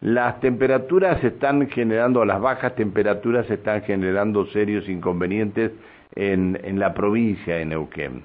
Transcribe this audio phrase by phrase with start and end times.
[0.00, 5.72] Las temperaturas están generando, las bajas temperaturas están generando serios inconvenientes
[6.14, 8.22] en, en la provincia de Neuquén.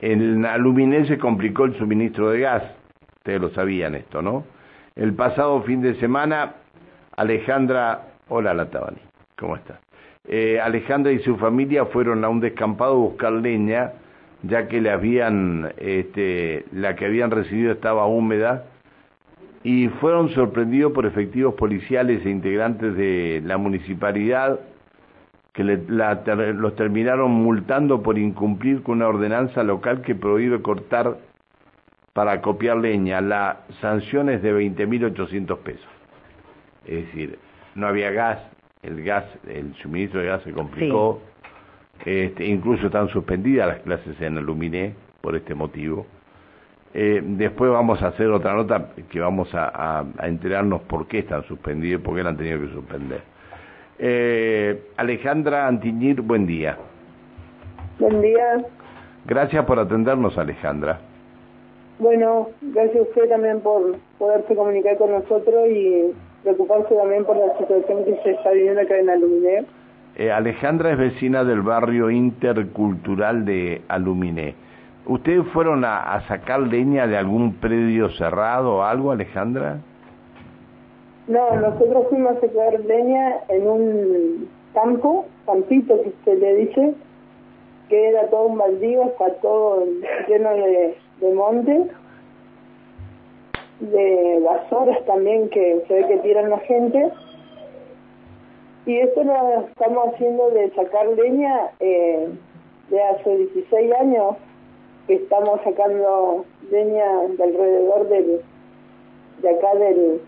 [0.00, 2.64] En Aluminé se complicó el suministro de gas,
[3.18, 4.44] ustedes lo sabían esto, ¿no?
[4.96, 6.54] El pasado fin de semana,
[7.16, 8.98] Alejandra, hola Latabani,
[9.38, 9.78] ¿cómo está?
[10.26, 13.92] Eh, Alejandra y su familia fueron a un descampado a buscar leña,
[14.42, 18.64] ya que habían, este, la que habían recibido estaba húmeda
[19.64, 24.60] y fueron sorprendidos por efectivos policiales e integrantes de la municipalidad
[25.52, 31.18] que los terminaron multando por incumplir con una ordenanza local que prohíbe cortar
[32.14, 33.20] para copiar leña.
[33.20, 35.88] La sanción es de 20.800 pesos.
[36.86, 37.38] Es decir,
[37.74, 38.38] no había gas,
[38.82, 41.20] el gas, el suministro de gas se complicó,
[42.04, 46.06] este, incluso están suspendidas las clases en Aluminé por este motivo.
[46.94, 52.00] Eh, después vamos a hacer otra nota que vamos a, enterarnos por qué están suspendidos
[52.00, 53.20] y por qué la han tenido que suspender.
[53.98, 56.76] Eh, Alejandra Antiñir, buen día.
[57.98, 58.64] Buen día.
[59.24, 60.98] Gracias por atendernos, Alejandra.
[61.98, 66.12] Bueno, gracias a usted también por poderse comunicar con nosotros y
[66.42, 69.64] preocuparse también por la situación que se está viviendo acá en Aluminé.
[70.16, 74.54] Eh, Alejandra es vecina del barrio intercultural de Aluminé.
[75.06, 79.78] ¿Ustedes fueron a, sacar leña de algún predio cerrado o algo, Alejandra?
[81.26, 86.94] No, nosotros fuimos a sacar leña en un campo, campito que se le dice,
[87.88, 89.84] que era todo un baldío, está todo
[90.28, 91.86] lleno de, de monte,
[93.80, 97.10] de basuras también que se ve que tiran la gente.
[98.86, 102.28] Y esto lo estamos haciendo de sacar leña eh,
[102.88, 104.36] de hace 16 años
[105.08, 108.40] estamos sacando leña de alrededor del,
[109.42, 110.20] de acá del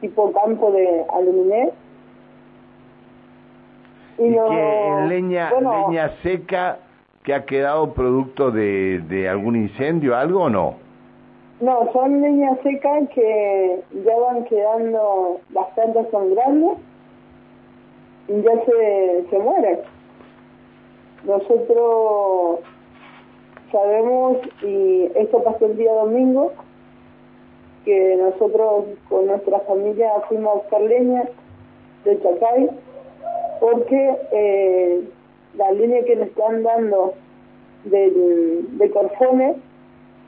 [0.00, 1.72] tipo campo de aluminé.
[4.18, 6.78] Y, que leña, leña seca
[7.24, 10.74] que ha quedado producto de, de algún incendio, algo o no?
[11.60, 16.78] No, son leñas secas que ya van quedando bastante son grandes
[18.26, 19.78] y ya se, se mueren.
[21.24, 22.58] Nosotros
[23.72, 26.52] sabemos, y esto pasó el día domingo,
[27.84, 31.24] que nosotros con nuestra familia fuimos a buscar leña
[32.04, 32.70] de Chacay,
[33.60, 35.02] porque eh,
[35.56, 37.14] la leña que nos están dando
[37.84, 39.56] de, Corfones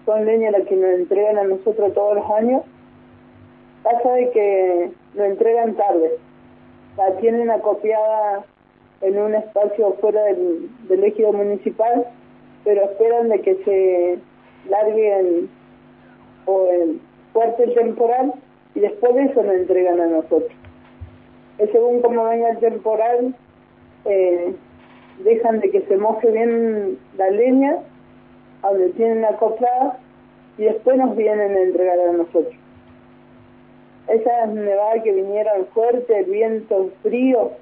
[0.06, 2.62] son leña la que nos entregan a nosotros todos los años,
[3.83, 6.19] pasa de que nos entregan tarde,
[6.97, 8.44] la tienen acopiada
[9.03, 12.06] en un espacio fuera del, del municipal
[12.65, 14.19] pero esperan de que se
[14.69, 15.49] largue el,
[16.47, 17.01] o el
[17.33, 18.33] fuerte temporal
[18.75, 20.53] y después de eso lo entregan a nosotros.
[21.59, 23.35] Es según como venga el temporal,
[24.07, 24.55] eh,
[25.23, 27.79] dejan de que se moje bien la leña,
[28.63, 29.99] donde tienen acoplada,
[30.59, 32.55] y después nos vienen a entregar a nosotros.
[34.09, 37.53] Esa nevada que vinieron fuerte, el viento frío,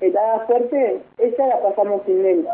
[0.00, 2.50] helada fuerte, esa la pasamos sin leña.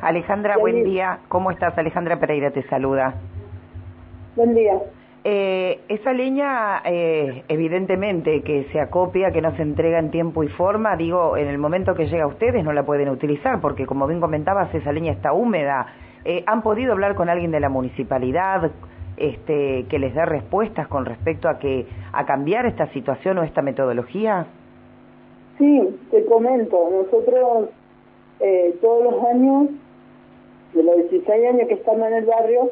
[0.00, 1.18] Alejandra, buen día.
[1.28, 1.76] ¿Cómo estás?
[1.76, 3.14] Alejandra Pereira te saluda.
[4.36, 4.74] Buen día.
[5.24, 10.48] Eh, esa leña, eh, evidentemente, que se acopia, que no se entrega en tiempo y
[10.48, 14.06] forma, digo, en el momento que llega a ustedes no la pueden utilizar, porque como
[14.06, 15.86] bien comentabas, esa leña está húmeda.
[16.24, 18.70] Eh, ¿Han podido hablar con alguien de la municipalidad
[19.16, 23.62] este, que les dé respuestas con respecto a que a cambiar esta situación o esta
[23.62, 24.46] metodología?
[25.58, 26.88] Sí, te comento.
[26.90, 27.70] Nosotros
[28.80, 29.70] todos los años
[31.02, 32.70] 16 años que estamos en el barrio,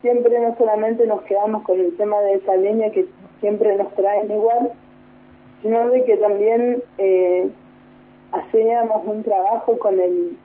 [0.00, 3.06] siempre no solamente nos quedamos con el tema de esa leña que
[3.40, 4.72] siempre nos traen igual,
[5.62, 7.48] sino de que también eh,
[8.32, 10.36] hacíamos un trabajo con el,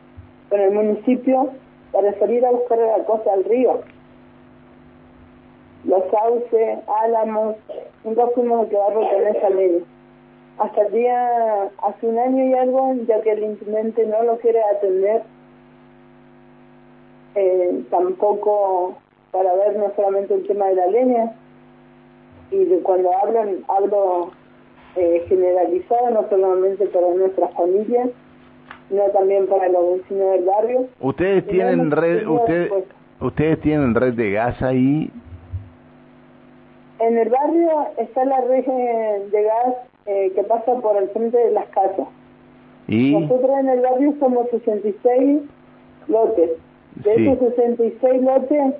[0.49, 1.49] con el municipio
[1.91, 3.81] para salir a buscar la cosa al río.
[5.85, 7.55] Los sauces, álamos,
[8.03, 9.83] nunca fuimos a quedarnos con esa leña.
[10.59, 14.59] Hasta el día, hace un año y algo, ya que el intendente no lo quiere
[14.63, 15.21] atender,
[17.37, 18.95] eh, tampoco
[19.31, 21.35] para ver no solamente el tema de la leña,
[22.49, 24.31] y de cuando hablan, hablo
[24.95, 28.09] eh, generalizado, no solamente para nuestras familias,
[28.89, 30.87] sino también para los vecinos del barrio.
[30.99, 32.71] ¿Ustedes tienen red, usted,
[33.21, 35.11] ustedes tienen red de gas ahí?
[36.99, 39.75] En el barrio está la red de gas
[40.07, 42.07] eh, que pasa por el frente de las casas.
[42.87, 43.13] ¿Y?
[43.13, 45.41] Nosotros en el barrio somos 66
[46.07, 46.51] lotes.
[47.03, 48.73] De esos 66 lotes,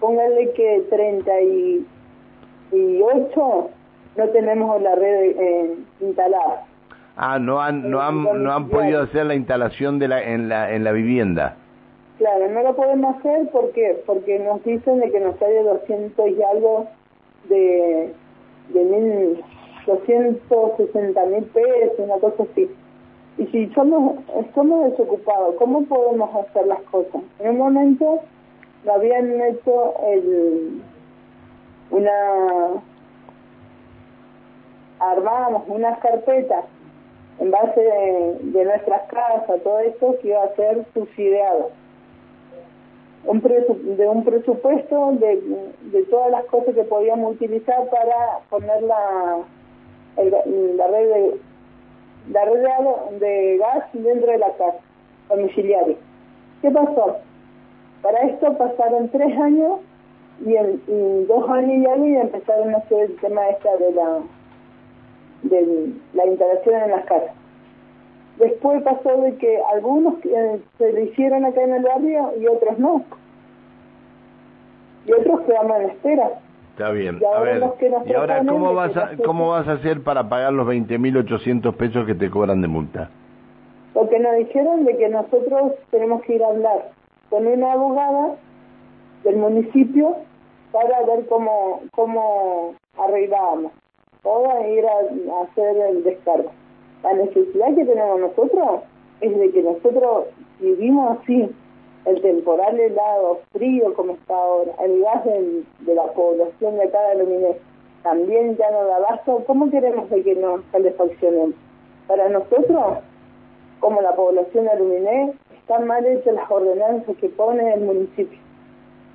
[0.00, 3.70] póngale que 38
[4.16, 6.64] no tenemos la red eh, instalada.
[7.16, 10.72] Ah, no han, no han, no han podido hacer la instalación de la, en la,
[10.72, 11.56] en la vivienda.
[12.18, 16.42] Claro, no lo podemos hacer porque porque nos dicen de que nos sale 200 y
[16.42, 16.86] algo
[17.48, 18.12] de,
[18.68, 19.44] de mil,
[19.86, 22.70] 260 mil pesos, una cosa así.
[23.36, 24.16] Y si somos,
[24.54, 27.22] somos desocupados, ¿cómo podemos hacer las cosas?
[27.40, 28.20] En un momento
[28.84, 30.82] lo habían hecho el,
[31.90, 32.82] una,
[35.00, 36.64] armábamos unas carpetas
[37.40, 41.70] en base de, nuestras casas, todo esto que iba a ser subsidiado.
[43.24, 45.42] Un de un presupuesto de,
[45.90, 49.38] de todas las cosas que podíamos utilizar para poner la,
[50.18, 51.40] la red de
[52.30, 54.78] la red de gas dentro de la casa
[55.28, 55.96] domiciliaria.
[56.62, 57.18] ¿Qué pasó?
[58.02, 59.80] Para esto pasaron tres años
[60.44, 64.20] y en dos años y algo y empezaron a hacer el tema esta de la
[65.42, 67.32] de la instalación en las casas.
[68.38, 72.78] Después pasó de que algunos eh, se lo hicieron acá en el barrio y otros
[72.78, 73.04] no.
[75.06, 76.30] Y otros quedamos en espera.
[76.74, 77.20] Está bien.
[77.24, 77.62] a ver,
[78.04, 82.16] ¿y ahora cómo vas, a, cómo vas a hacer para pagar los 20.800 pesos que
[82.16, 83.10] te cobran de multa?
[83.92, 86.90] Porque nos dijeron de que nosotros tenemos que ir a hablar
[87.30, 88.34] con una abogada
[89.22, 90.16] del municipio
[90.72, 93.70] para ver cómo, cómo arreglábamos.
[94.24, 96.50] O ir a, hacer el descargo.
[97.04, 98.80] La necesidad que tenemos nosotros
[99.20, 100.24] es de que nosotros
[100.58, 101.54] vivimos así,
[102.06, 107.56] el temporal helado, frío como está ahora, el gas de la población de acá de
[108.02, 111.54] también ya no da abasto, ¿cómo queremos de que nos calefaccionemos?
[112.06, 112.98] Para nosotros,
[113.80, 118.38] como la población de Luminés, están mal hechas las ordenanzas que pone el municipio.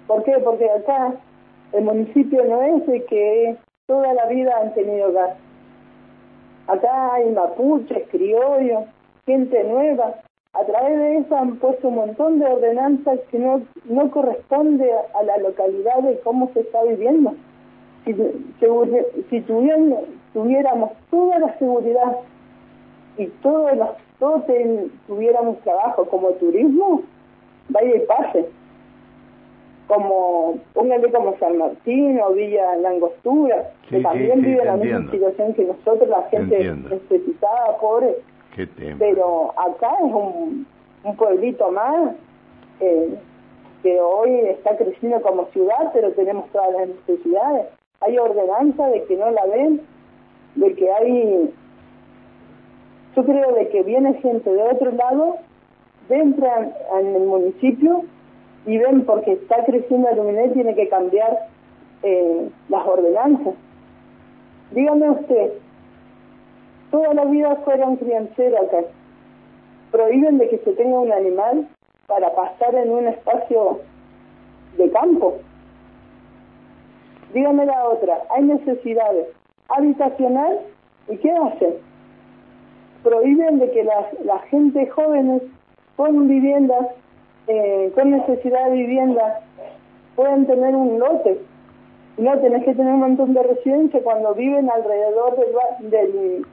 [0.08, 0.40] ¿Por qué?
[0.44, 1.14] Porque acá
[1.74, 5.38] el municipio no es de que toda la vida han tenido gas.
[6.66, 8.86] Acá hay mapuches, criollos,
[9.28, 10.16] gente nueva,
[10.54, 15.24] a través de eso han puesto un montón de ordenanzas que no, no corresponde a
[15.24, 17.36] la localidad de cómo se está viviendo.
[18.06, 18.16] Si,
[19.30, 22.18] si tuviéramos toda la seguridad
[23.18, 24.44] y todos los todos
[25.08, 27.04] tuviéramos trabajo como turismo,
[27.70, 28.46] vaya y pase.
[29.88, 35.64] Como, póngale como San Martín o Villa Langostura, que también vive la misma situación que
[35.64, 38.18] nosotros, la gente necesitada, pobre
[38.98, 40.68] pero acá es un,
[41.04, 42.16] un pueblito más
[42.80, 43.18] eh,
[43.84, 47.68] que hoy está creciendo como ciudad, pero tenemos todas las necesidades.
[48.02, 49.82] Hay ordenanza de que no la ven,
[50.56, 51.54] de que hay...
[53.16, 55.38] Yo creo de que viene gente de otro lado,
[56.10, 58.04] entran en el municipio
[58.66, 61.48] y ven porque está creciendo el Luminet tiene que cambiar
[62.04, 63.54] eh, las ordenanzas.
[64.72, 65.54] Dígame usted,
[66.92, 68.84] toda la vida fueron crianceras acá.
[69.92, 71.68] Prohíben de que se tenga un animal
[72.08, 73.80] para pasar en un espacio
[74.78, 75.36] de campo.
[77.34, 79.28] Dígame la otra, hay necesidades
[79.70, 80.60] habitacional
[81.08, 81.76] y ¿qué hacen?
[83.04, 85.44] Prohíben de que las, la gente jóvenes
[85.96, 86.88] con viviendas,
[87.48, 89.42] eh, con necesidad de vivienda,
[90.16, 91.40] puedan tener un lote.
[92.18, 96.46] No tenés que tener un montón de residencia cuando viven alrededor del, del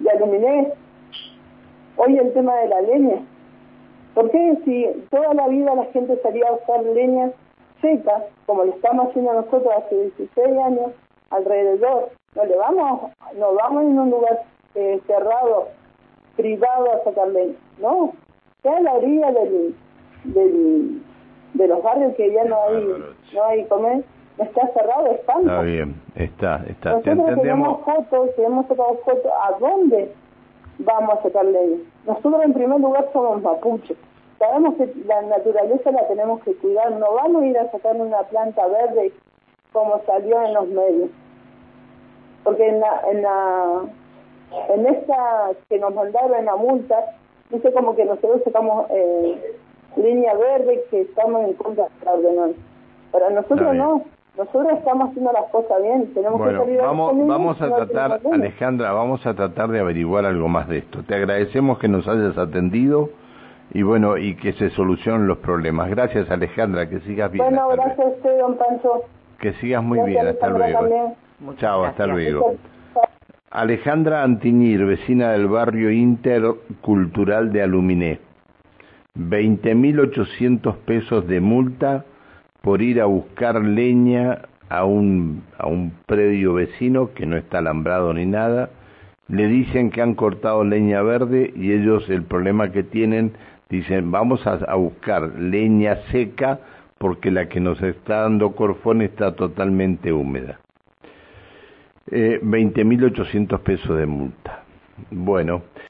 [0.00, 0.72] de aluminé.
[1.96, 3.22] Hoy el tema de la leña.
[4.14, 7.32] ¿Por qué si toda la vida la gente salía a buscar leña
[7.80, 10.92] seca, como lo estamos haciendo nosotros hace 16 años,
[11.30, 12.10] alrededor?
[12.34, 14.42] No le vamos, no vamos en un lugar
[14.74, 15.68] eh, cerrado,
[16.36, 17.54] privado a sacar leña.
[17.78, 18.12] No,
[18.62, 19.74] sea a la orilla del,
[20.24, 21.02] del,
[21.54, 24.04] de los barrios que ya no hay, no hay comer
[24.38, 25.48] está cerrado, espanto.
[25.48, 26.90] Está bien, está, está.
[26.90, 30.12] Nosotros tenemos fotos, hemos sacado fotos, ¿a dónde
[30.78, 31.80] vamos a sacar leyes?
[32.06, 33.96] Nosotros en primer lugar somos mapuches.
[34.38, 38.18] Sabemos que la naturaleza la tenemos que cuidar, no vamos a ir a sacar una
[38.24, 39.12] planta verde
[39.72, 41.10] como salió en los medios.
[42.42, 43.82] Porque en la, en la,
[44.68, 46.96] en esta que nos mandaron la multa,
[47.50, 49.56] dice como que nosotros sacamos eh,
[49.96, 52.60] línea verde que estamos en contra de la ordenanza.
[53.12, 54.02] Pero nosotros no,
[54.36, 59.24] nosotros estamos haciendo las cosas bien, tenemos que salir vamos, vamos a tratar, Alejandra, vamos
[59.26, 61.04] a tratar de averiguar algo más de esto.
[61.04, 63.10] Te agradecemos que nos hayas atendido
[63.72, 65.88] y bueno, y que se solucionen los problemas.
[65.88, 67.44] Gracias Alejandra, que sigas bien.
[67.44, 69.02] Bueno, gracias a usted, don Pancho.
[69.38, 71.16] Que sigas muy bien, hasta luego.
[71.56, 72.56] Chao, hasta luego.
[73.50, 78.18] Alejandra Antiñir, vecina del barrio intercultural de Aluminé.
[79.16, 82.04] 20.800 pesos de multa
[82.64, 84.40] por ir a buscar leña
[84.70, 88.70] a un, a un predio vecino que no está alambrado ni nada,
[89.28, 93.32] le dicen que han cortado leña verde y ellos el problema que tienen,
[93.68, 96.58] dicen vamos a, buscar leña seca
[96.96, 100.58] porque la que nos está dando Corfón está totalmente húmeda.
[102.10, 104.62] Eh, 20.800 pesos de multa.
[105.10, 105.62] Bueno,